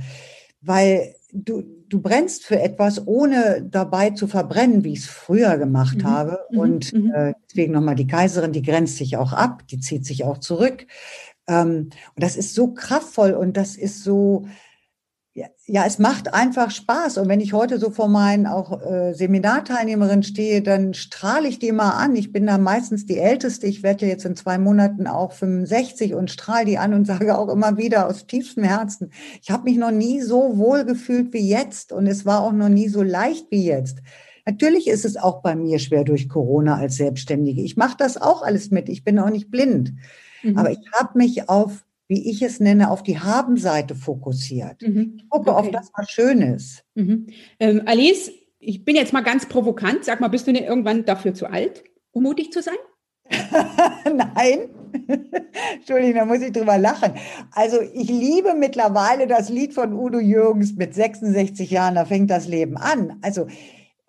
[0.62, 5.98] weil du, du brennst für etwas, ohne dabei zu verbrennen, wie ich es früher gemacht
[5.98, 6.10] mhm.
[6.10, 6.40] habe.
[6.50, 6.58] Mhm.
[6.58, 7.12] Und mhm.
[7.14, 10.88] äh, deswegen nochmal die Kaiserin, die grenzt sich auch ab, die zieht sich auch zurück.
[11.46, 14.48] Ähm, und das ist so kraftvoll und das ist so,
[15.34, 17.16] ja, ja, es macht einfach Spaß.
[17.16, 21.72] Und wenn ich heute so vor meinen auch äh, Seminarteilnehmerinnen stehe, dann strahle ich die
[21.72, 22.14] mal an.
[22.16, 23.66] Ich bin da meistens die Älteste.
[23.66, 27.48] Ich werde jetzt in zwei Monaten auch 65 und strahle die an und sage auch
[27.48, 31.92] immer wieder aus tiefstem Herzen, ich habe mich noch nie so wohl gefühlt wie jetzt
[31.92, 34.02] und es war auch noch nie so leicht wie jetzt.
[34.44, 37.62] Natürlich ist es auch bei mir schwer durch Corona als Selbstständige.
[37.62, 38.90] Ich mache das auch alles mit.
[38.90, 39.94] Ich bin auch nicht blind.
[40.42, 40.58] Mhm.
[40.58, 44.82] Aber ich habe mich auf wie ich es nenne, auf die Habenseite fokussiert.
[44.82, 45.14] Mhm.
[45.16, 45.58] Ich gucke okay.
[45.58, 46.84] auf das, was schön ist.
[46.94, 47.28] Mhm.
[47.58, 50.04] Ähm, Alice, ich bin jetzt mal ganz provokant.
[50.04, 52.76] Sag mal, bist du denn irgendwann dafür zu alt, um mutig zu sein?
[54.04, 54.68] Nein.
[55.74, 57.14] Entschuldigung, da muss ich drüber lachen.
[57.52, 62.46] Also ich liebe mittlerweile das Lied von Udo Jürgens mit 66 Jahren, da fängt das
[62.46, 63.16] Leben an.
[63.22, 63.46] Also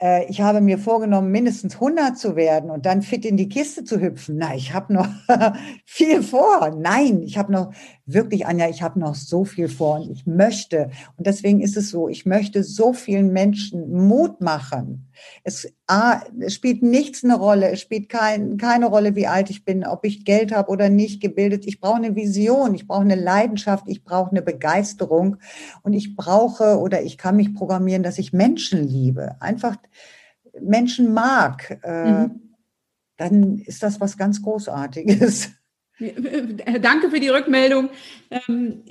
[0.01, 3.83] äh, ich habe mir vorgenommen, mindestens 100 zu werden und dann fit in die Kiste
[3.83, 4.37] zu hüpfen.
[4.37, 5.07] Na, ich habe noch
[5.85, 6.71] viel vor.
[6.77, 7.73] Nein, ich habe noch
[8.05, 11.89] wirklich, Anja, ich habe noch so viel vor und ich möchte, und deswegen ist es
[11.89, 15.09] so, ich möchte so vielen Menschen Mut machen.
[15.43, 19.63] Es, A, es spielt nichts eine Rolle, es spielt kein, keine Rolle, wie alt ich
[19.63, 21.65] bin, ob ich Geld habe oder nicht gebildet.
[21.65, 25.37] Ich brauche eine Vision, ich brauche eine Leidenschaft, ich brauche eine Begeisterung
[25.83, 29.41] und ich brauche oder ich kann mich programmieren, dass ich Menschen liebe.
[29.41, 29.77] Einfach
[30.61, 31.79] Menschen mag.
[31.83, 32.39] Äh, mhm.
[33.15, 35.51] Dann ist das was ganz Großartiges.
[35.99, 37.89] Danke für die Rückmeldung.
[38.31, 38.83] Ähm,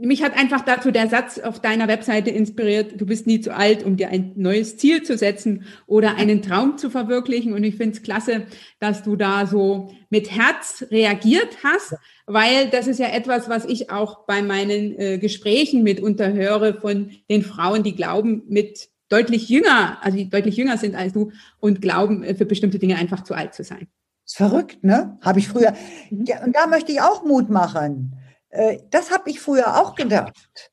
[0.00, 3.84] mich hat einfach dazu der Satz auf deiner Webseite inspiriert, du bist nie zu alt,
[3.84, 7.52] um dir ein neues Ziel zu setzen oder einen Traum zu verwirklichen.
[7.52, 8.46] Und ich finde es klasse,
[8.80, 11.94] dass du da so mit Herz reagiert hast,
[12.26, 17.10] weil das ist ja etwas, was ich auch bei meinen äh, Gesprächen mitunter höre von
[17.30, 21.80] den Frauen, die glauben, mit deutlich jünger, also die deutlich jünger sind als du und
[21.80, 23.86] glauben, äh, für bestimmte Dinge einfach zu alt zu sein.
[24.26, 25.18] Ist verrückt, ne?
[25.20, 25.74] Habe ich früher.
[26.10, 26.24] Mhm.
[26.26, 28.16] Ja, und da möchte ich auch Mut machen.
[28.50, 30.70] Äh, das habe ich früher auch gedacht.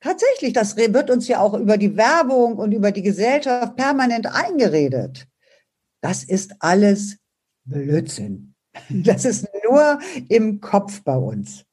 [0.00, 5.26] Tatsächlich, das wird uns ja auch über die Werbung und über die Gesellschaft permanent eingeredet.
[6.00, 7.18] Das ist alles
[7.64, 8.54] Blödsinn.
[8.88, 11.64] Das ist nur im Kopf bei uns.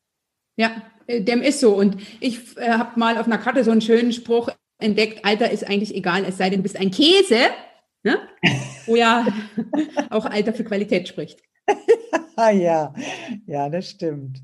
[0.57, 1.75] Ja, äh, dem ist so.
[1.75, 5.67] Und ich äh, habe mal auf einer Karte so einen schönen Spruch entdeckt, Alter ist
[5.67, 7.49] eigentlich egal, es sei denn, du bist ein Käse
[8.03, 8.19] ne?
[8.87, 9.27] wo ja
[10.09, 11.41] auch Alter für Qualität spricht.
[12.37, 12.93] ja,
[13.45, 14.41] ja, das stimmt.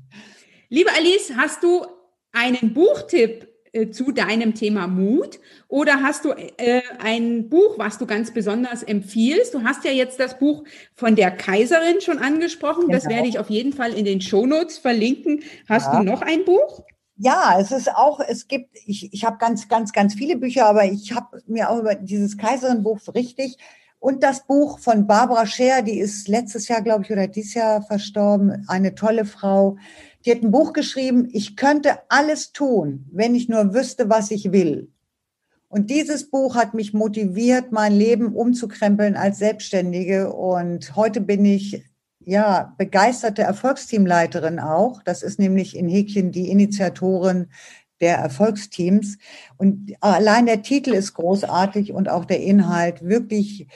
[0.68, 1.86] Liebe Alice, hast du
[2.32, 8.06] einen Buchtipp äh, zu deinem Thema Mut oder hast du äh, ein Buch, was du
[8.06, 9.52] ganz besonders empfiehlst?
[9.52, 12.86] Du hast ja jetzt das Buch von der Kaiserin schon angesprochen.
[12.86, 12.94] Genau.
[12.94, 15.42] Das werde ich auf jeden Fall in den Shownotes verlinken.
[15.68, 15.98] Hast ja.
[15.98, 16.84] du noch ein Buch?
[17.16, 20.84] Ja, es ist auch, es gibt, ich, ich habe ganz, ganz, ganz viele Bücher, aber
[20.84, 23.56] ich habe mir auch über dieses Kaiserin-Buch richtig
[24.04, 27.80] und das Buch von Barbara Scher, die ist letztes Jahr, glaube ich, oder dieses Jahr
[27.80, 29.78] verstorben, eine tolle Frau.
[30.26, 34.52] Die hat ein Buch geschrieben, ich könnte alles tun, wenn ich nur wüsste, was ich
[34.52, 34.92] will.
[35.68, 40.34] Und dieses Buch hat mich motiviert, mein Leben umzukrempeln als Selbstständige.
[40.34, 41.82] Und heute bin ich
[42.20, 45.02] ja, begeisterte Erfolgsteamleiterin auch.
[45.02, 47.46] Das ist nämlich in Häkchen die Initiatorin
[48.02, 49.16] der Erfolgsteams.
[49.56, 53.66] Und allein der Titel ist großartig und auch der Inhalt wirklich,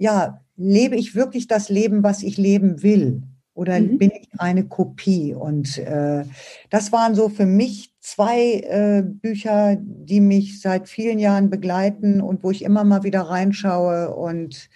[0.00, 3.22] ja, lebe ich wirklich das Leben, was ich leben will?
[3.54, 3.98] Oder mhm.
[3.98, 5.34] bin ich eine Kopie?
[5.34, 6.24] Und äh,
[6.70, 12.42] das waren so für mich zwei äh, Bücher, die mich seit vielen Jahren begleiten und
[12.42, 14.70] wo ich immer mal wieder reinschaue und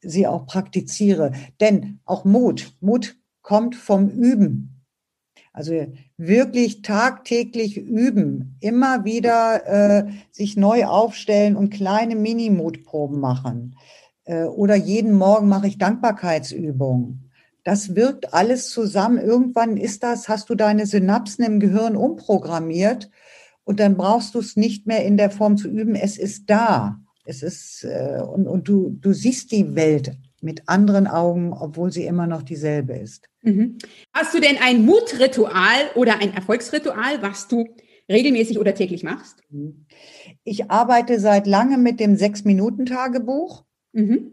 [0.00, 1.32] sie auch praktiziere.
[1.60, 4.82] Denn auch Mut, Mut kommt vom Üben.
[5.52, 13.76] Also wirklich tagtäglich üben, immer wieder äh, sich neu aufstellen und kleine Mini-Mutproben machen.
[14.24, 17.30] Äh, oder jeden Morgen mache ich Dankbarkeitsübungen.
[17.64, 19.18] Das wirkt alles zusammen.
[19.18, 23.10] Irgendwann ist das, hast du deine Synapsen im Gehirn umprogrammiert
[23.64, 25.94] und dann brauchst du es nicht mehr in der Form zu üben.
[25.94, 26.98] Es ist da.
[27.24, 32.04] Es ist, äh, und, und du, du siehst die Welt mit anderen Augen, obwohl sie
[32.04, 33.28] immer noch dieselbe ist.
[33.42, 33.78] Mhm.
[34.12, 37.68] Hast du denn ein Mutritual oder ein Erfolgsritual, was du
[38.10, 39.40] regelmäßig oder täglich machst?
[40.42, 43.64] Ich arbeite seit langem mit dem Sechs-Minuten-Tagebuch.
[43.92, 44.32] Mhm.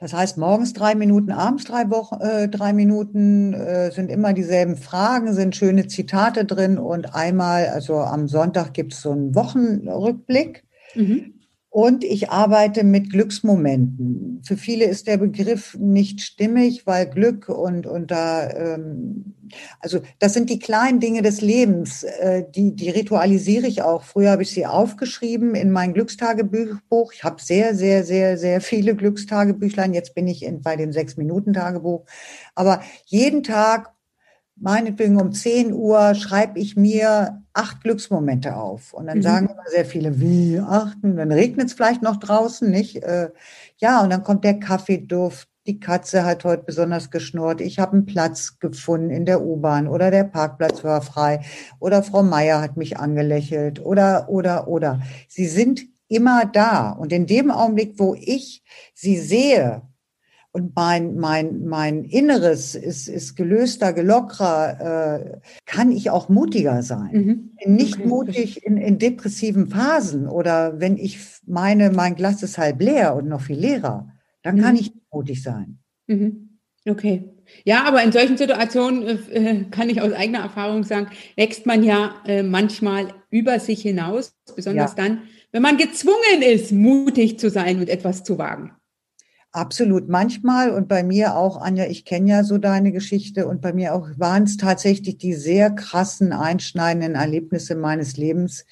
[0.00, 4.76] Das heißt, morgens drei Minuten, abends drei, Wochen, äh, drei Minuten äh, sind immer dieselben
[4.76, 10.64] Fragen, sind schöne Zitate drin und einmal, also am Sonntag gibt es so einen Wochenrückblick.
[10.94, 11.37] Mhm.
[11.70, 14.40] Und ich arbeite mit Glücksmomenten.
[14.42, 19.34] Für viele ist der Begriff nicht stimmig, weil Glück und, und da, ähm,
[19.78, 24.02] also das sind die kleinen Dinge des Lebens, äh, die, die ritualisiere ich auch.
[24.02, 27.12] Früher habe ich sie aufgeschrieben in mein Glückstagebuch.
[27.12, 29.92] Ich habe sehr, sehr, sehr, sehr viele Glückstagebüchlein.
[29.92, 32.06] Jetzt bin ich in, bei dem Sechs-Minuten-Tagebuch.
[32.54, 33.92] Aber jeden Tag
[34.60, 38.92] meinetwegen um 10 Uhr schreibe ich mir acht Glücksmomente auf.
[38.92, 39.22] Und dann mhm.
[39.22, 41.16] sagen immer sehr viele, wie achten?
[41.16, 43.02] Dann regnet es vielleicht noch draußen, nicht?
[43.02, 43.30] Äh,
[43.78, 45.48] ja, und dann kommt der Kaffeeduft.
[45.66, 47.60] Die Katze hat heute besonders geschnurrt.
[47.60, 51.40] Ich habe einen Platz gefunden in der U-Bahn oder der Parkplatz war frei
[51.78, 55.00] oder Frau Meier hat mich angelächelt oder, oder, oder.
[55.28, 56.90] Sie sind immer da.
[56.90, 58.62] Und in dem Augenblick, wo ich
[58.94, 59.82] sie sehe,
[60.52, 67.52] und mein, mein, mein Inneres ist, ist gelöster, gelockerer, äh, kann ich auch mutiger sein.
[67.64, 67.74] Mhm.
[67.74, 68.06] Nicht okay.
[68.06, 73.28] mutig in, in depressiven Phasen oder wenn ich meine, mein Glas ist halb leer und
[73.28, 74.08] noch viel leerer,
[74.42, 74.62] dann mhm.
[74.62, 75.78] kann ich mutig sein.
[76.06, 76.58] Mhm.
[76.88, 77.24] Okay.
[77.64, 82.14] Ja, aber in solchen Situationen äh, kann ich aus eigener Erfahrung sagen, wächst man ja
[82.26, 85.04] äh, manchmal über sich hinaus, besonders ja.
[85.04, 88.72] dann, wenn man gezwungen ist, mutig zu sein und etwas zu wagen.
[89.52, 93.72] Absolut, manchmal und bei mir auch, Anja, ich kenne ja so deine Geschichte und bei
[93.72, 98.66] mir auch waren es tatsächlich die sehr krassen, einschneidenden Erlebnisse meines Lebens,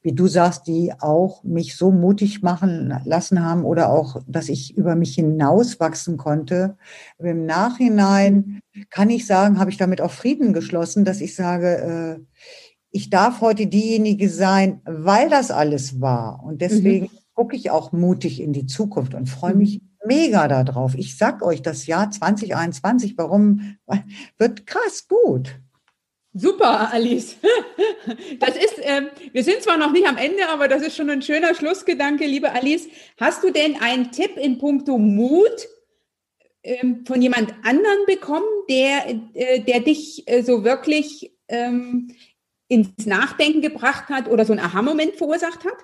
[0.00, 4.76] wie du sagst, die auch mich so mutig machen lassen haben oder auch, dass ich
[4.76, 6.76] über mich hinaus wachsen konnte.
[7.18, 12.20] Aber Im Nachhinein kann ich sagen, habe ich damit auch Frieden geschlossen, dass ich sage,
[12.20, 12.40] äh,
[12.92, 16.44] ich darf heute diejenige sein, weil das alles war.
[16.44, 17.18] Und deswegen mhm.
[17.34, 20.94] gucke ich auch mutig in die Zukunft und freue mich mega darauf.
[20.94, 23.76] Ich sag euch, das Jahr 2021, warum
[24.38, 25.54] wird krass gut.
[26.34, 27.36] Super, Alice.
[28.40, 31.22] Das ist, äh, wir sind zwar noch nicht am Ende, aber das ist schon ein
[31.22, 32.88] schöner Schlussgedanke, liebe Alice.
[33.18, 35.68] Hast du denn einen Tipp in puncto Mut
[36.64, 42.08] ähm, von jemand anderen bekommen, der, äh, der dich äh, so wirklich ähm,
[42.66, 45.78] ins Nachdenken gebracht hat oder so einen Aha-Moment verursacht hat?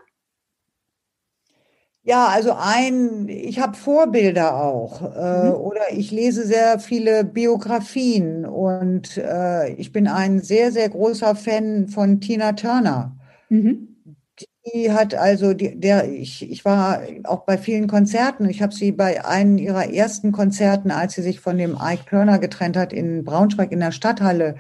[2.08, 5.54] Ja, also ein, ich habe Vorbilder auch äh, mhm.
[5.56, 11.88] oder ich lese sehr viele Biografien und äh, ich bin ein sehr, sehr großer Fan
[11.88, 13.14] von Tina Turner.
[13.50, 13.88] Mhm.
[14.72, 18.48] Die hat also, die, der, ich, ich war auch bei vielen Konzerten.
[18.48, 22.38] Ich habe sie bei einem ihrer ersten Konzerten, als sie sich von dem Ike Turner
[22.38, 24.54] getrennt hat, in Braunschweig in der Stadthalle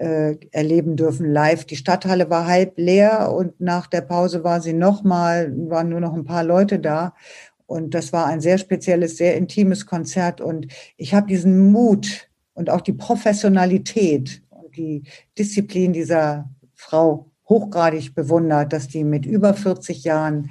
[0.00, 1.66] äh, erleben dürfen live.
[1.66, 6.14] Die Stadthalle war halb leer und nach der Pause war sie nochmal, waren nur noch
[6.14, 7.14] ein paar Leute da.
[7.66, 10.40] Und das war ein sehr spezielles, sehr intimes Konzert.
[10.40, 15.02] Und ich habe diesen Mut und auch die Professionalität und die
[15.38, 20.50] Disziplin dieser Frau hochgradig bewundert, dass die mit über 40 Jahren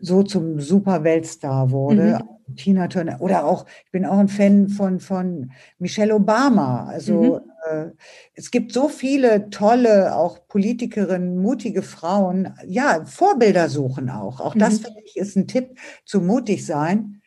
[0.00, 2.20] so zum Super-Weltstar wurde.
[2.20, 2.56] Mhm.
[2.56, 6.86] Tina Turner oder auch, ich bin auch ein Fan von, von Michelle Obama.
[6.86, 7.50] Also mhm.
[7.68, 7.90] Äh,
[8.34, 12.54] es gibt so viele tolle, auch Politikerinnen, mutige Frauen.
[12.66, 14.40] Ja, Vorbilder suchen auch.
[14.40, 14.60] Auch mhm.
[14.60, 17.20] das finde ich ist ein Tipp zu mutig sein.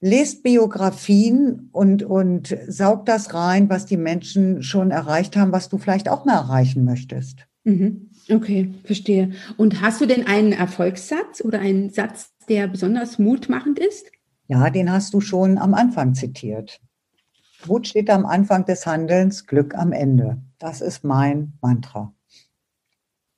[0.00, 5.76] Lest Biografien und, und saugt das rein, was die Menschen schon erreicht haben, was du
[5.76, 7.46] vielleicht auch mal erreichen möchtest.
[7.64, 8.09] Mhm.
[8.30, 9.32] Okay, verstehe.
[9.56, 14.10] Und hast du denn einen Erfolgssatz oder einen Satz, der besonders mutmachend ist?
[14.46, 16.80] Ja, den hast du schon am Anfang zitiert.
[17.66, 20.38] Mut steht am Anfang des Handelns, Glück am Ende.
[20.58, 22.14] Das ist mein Mantra.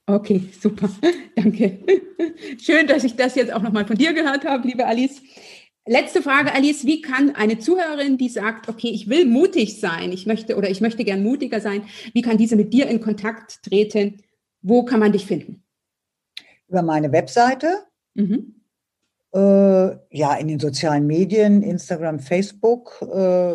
[0.07, 0.91] Okay, super.
[1.37, 1.79] Danke.
[2.61, 5.23] Schön, dass ich das jetzt auch nochmal von dir gehört habe, liebe Alice.
[5.87, 6.85] Letzte Frage, Alice.
[6.85, 10.81] Wie kann eine Zuhörerin, die sagt, okay, ich will mutig sein, ich möchte oder ich
[10.81, 14.23] möchte gern mutiger sein, wie kann diese mit dir in Kontakt treten?
[14.62, 15.62] Wo kann man dich finden?
[16.68, 17.85] Über meine Webseite.
[18.14, 18.55] Mhm.
[19.35, 19.38] Äh,
[20.11, 23.03] ja, in den sozialen Medien, Instagram, Facebook.
[23.03, 23.55] Äh,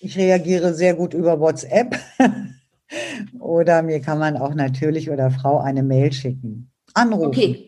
[0.00, 1.96] ich reagiere sehr gut über WhatsApp.
[3.40, 6.70] oder mir kann man auch natürlich oder Frau eine Mail schicken.
[6.94, 7.28] Anrufen.
[7.28, 7.67] Okay.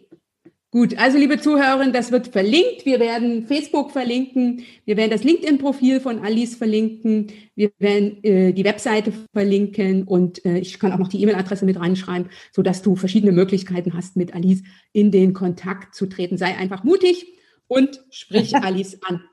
[0.73, 2.87] Gut, also liebe Zuhörerinnen, das wird verlinkt.
[2.87, 4.63] Wir werden Facebook verlinken.
[4.85, 7.27] Wir werden das LinkedIn-Profil von Alice verlinken.
[7.57, 11.81] Wir werden äh, die Webseite verlinken und äh, ich kann auch noch die E-Mail-Adresse mit
[11.81, 16.39] reinschreiben, so dass du verschiedene Möglichkeiten hast, mit Alice in den Kontakt zu treten.
[16.39, 17.27] Sei einfach mutig
[17.67, 19.25] und sprich Alice an.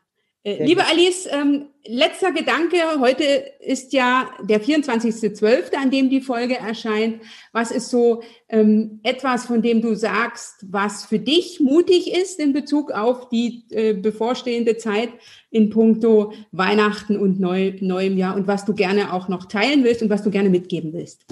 [0.44, 2.78] Äh, liebe Alice, ähm, letzter Gedanke.
[3.00, 3.24] Heute
[3.60, 7.22] ist ja der 24.12., an dem die Folge erscheint.
[7.52, 12.54] Was ist so ähm, etwas, von dem du sagst, was für dich mutig ist in
[12.54, 15.10] Bezug auf die äh, bevorstehende Zeit
[15.50, 20.02] in puncto Weihnachten und Neu neuem Jahr und was du gerne auch noch teilen willst
[20.02, 21.26] und was du gerne mitgeben willst?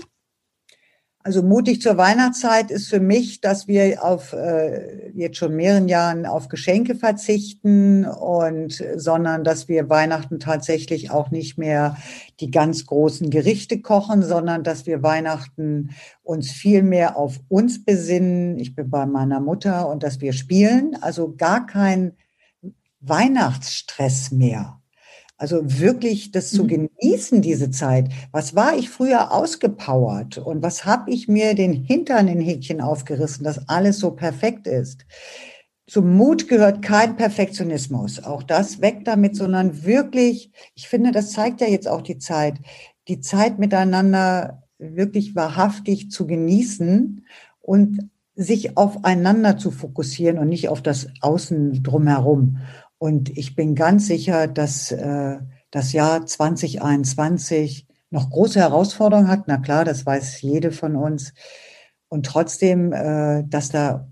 [1.26, 6.28] Also mutig zur Weihnachtszeit ist für mich, dass wir auf äh, jetzt schon mehreren Jahren
[6.28, 11.98] auf Geschenke verzichten und sondern dass wir Weihnachten tatsächlich auch nicht mehr
[12.40, 18.60] die ganz großen Gerichte kochen, sondern dass wir Weihnachten uns viel mehr auf uns besinnen.
[18.60, 22.14] Ich bin bei meiner Mutter und dass wir spielen, also gar kein
[23.00, 24.80] Weihnachtsstress mehr.
[25.38, 26.90] Also wirklich das zu mhm.
[27.00, 28.10] genießen, diese Zeit.
[28.32, 33.44] Was war ich früher ausgepowert und was habe ich mir den Hintern in Häkchen aufgerissen,
[33.44, 35.06] dass alles so perfekt ist.
[35.88, 38.24] Zum Mut gehört kein Perfektionismus.
[38.24, 42.56] Auch das weg damit, sondern wirklich, ich finde, das zeigt ja jetzt auch die Zeit,
[43.08, 47.26] die Zeit miteinander wirklich wahrhaftig zu genießen
[47.62, 52.58] und sich aufeinander zu fokussieren und nicht auf das Außen drumherum.
[52.98, 55.38] Und ich bin ganz sicher, dass äh,
[55.72, 59.48] das Jahr 2021 noch große Herausforderungen hat.
[59.48, 61.34] Na klar, das weiß jede von uns.
[62.08, 64.08] Und trotzdem, äh, dass da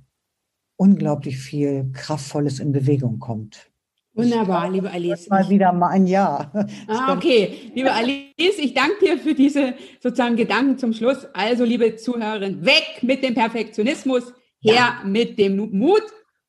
[0.76, 3.70] unglaublich viel Kraftvolles in Bewegung kommt.
[4.16, 5.28] Wunderbar, liebe Alice.
[5.28, 6.52] Mal wieder mal ein Jahr.
[6.88, 7.72] Ah, okay.
[7.74, 11.26] Liebe Alice, ich danke dir für diese sozusagen Gedanken zum Schluss.
[11.34, 15.02] Also, liebe Zuhörerinnen, weg mit dem Perfektionismus, her ja.
[15.04, 16.04] mit dem Mut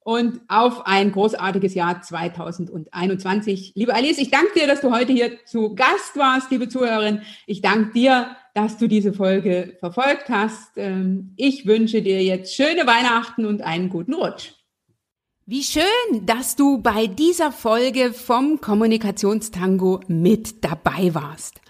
[0.05, 3.73] und auf ein großartiges Jahr 2021.
[3.75, 7.23] Liebe Alice, ich danke dir, dass du heute hier zu Gast warst, liebe Zuhörerin.
[7.47, 10.77] Ich danke dir, dass du diese Folge verfolgt hast.
[10.77, 14.53] Ähm, ich wünsche dir jetzt schöne Weihnachten und einen guten Rutsch.
[15.47, 21.61] Wie schön, dass du bei dieser Folge vom Kommunikationstango mit dabei warst.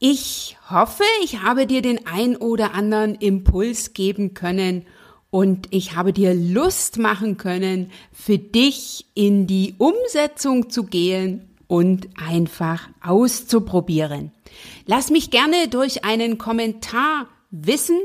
[0.00, 4.84] Ich hoffe, ich habe dir den ein oder anderen Impuls geben können
[5.32, 12.10] und ich habe dir Lust machen können, für dich in die Umsetzung zu gehen und
[12.22, 14.30] einfach auszuprobieren.
[14.84, 17.96] Lass mich gerne durch einen Kommentar wissen,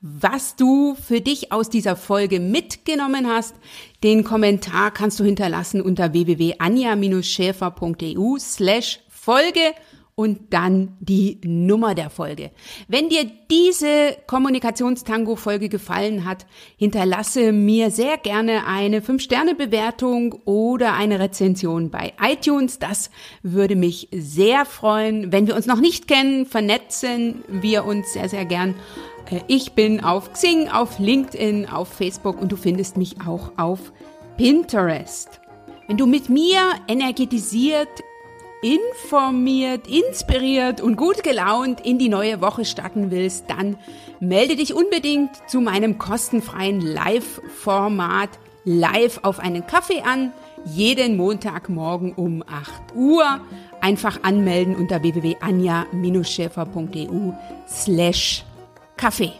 [0.00, 3.56] was du für dich aus dieser Folge mitgenommen hast.
[4.04, 9.72] Den Kommentar kannst du hinterlassen unter www.anja-schäfer.eu slash Folge
[10.18, 12.50] und dann die Nummer der Folge.
[12.88, 16.46] Wenn dir diese Kommunikationstango-Folge gefallen hat,
[16.78, 22.78] hinterlasse mir sehr gerne eine 5-Sterne-Bewertung oder eine Rezension bei iTunes.
[22.78, 23.10] Das
[23.42, 25.32] würde mich sehr freuen.
[25.32, 28.74] Wenn wir uns noch nicht kennen, vernetzen wir uns sehr, sehr gern.
[29.30, 33.92] Äh, ich bin auf Xing, auf LinkedIn, auf Facebook und du findest mich auch auf
[34.38, 35.42] Pinterest.
[35.88, 37.88] Wenn du mit mir energetisiert
[38.62, 43.76] informiert, inspiriert und gut gelaunt in die neue Woche starten willst, dann
[44.20, 48.30] melde dich unbedingt zu meinem kostenfreien Live-Format
[48.66, 50.34] live auf einen Kaffee an,
[50.64, 53.40] jeden Montagmorgen um 8 Uhr.
[53.80, 57.32] Einfach anmelden unter www.anja-schäfer.eu
[57.68, 58.44] slash
[58.96, 59.32] Kaffee.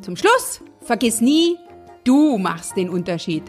[0.00, 1.58] Zum Schluss, vergiss nie,
[2.04, 3.42] du machst den Unterschied.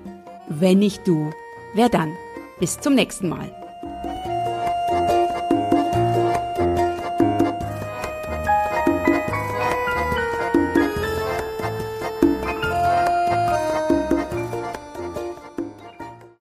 [0.49, 1.29] Wenn nicht du,
[1.75, 2.11] wer dann?
[2.59, 3.62] Bis zum nächsten Mal.